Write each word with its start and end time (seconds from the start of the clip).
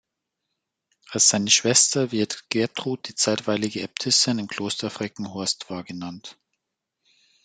Als 1.11 1.29
seine 1.29 1.51
Schwester 1.51 2.11
wird 2.11 2.49
Gertrud, 2.49 3.07
die 3.07 3.13
zeitweilig 3.13 3.77
Äbtissin 3.83 4.39
im 4.39 4.47
Kloster 4.47 4.89
Freckenhorst 4.89 5.69
war, 5.69 5.83
genannt. 5.83 6.39